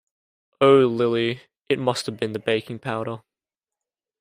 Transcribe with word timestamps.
Oh, 0.59 0.79
Lily, 0.87 1.41
it 1.69 1.77
must 1.77 2.07
have 2.07 2.17
been 2.19 2.33
the 2.33 2.39
baking 2.39 2.79
powder. 2.79 3.21